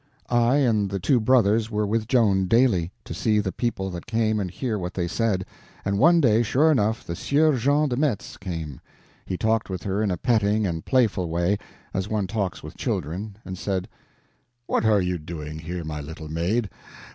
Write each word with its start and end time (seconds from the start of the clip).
I 0.31 0.55
and 0.55 0.89
the 0.89 0.99
two 0.99 1.19
brothers 1.19 1.69
were 1.69 1.85
with 1.85 2.07
Joan 2.07 2.47
daily, 2.47 2.91
to 3.03 3.13
see 3.13 3.37
the 3.39 3.51
people 3.51 3.91
that 3.91 4.07
came 4.07 4.39
and 4.39 4.49
hear 4.49 4.79
what 4.79 4.95
they 4.95 5.07
said; 5.07 5.45
and 5.85 5.99
one 5.99 6.19
day, 6.19 6.41
sure 6.41 6.71
enough, 6.71 7.03
the 7.05 7.15
Sieur 7.15 7.55
Jean 7.55 7.87
de 7.87 7.95
Metz 7.95 8.35
came. 8.35 8.81
He 9.27 9.37
talked 9.37 9.69
with 9.69 9.83
her 9.83 10.01
in 10.01 10.09
a 10.09 10.17
petting 10.17 10.65
and 10.65 10.83
playful 10.83 11.29
way, 11.29 11.59
as 11.93 12.09
one 12.09 12.25
talks 12.25 12.63
with 12.63 12.75
children, 12.75 13.37
and 13.45 13.59
said: 13.59 13.87
"What 14.65 14.85
are 14.85 15.01
you 15.03 15.19
doing 15.19 15.59
here, 15.59 15.83
my 15.83 16.01
little 16.01 16.29
maid? 16.29 16.71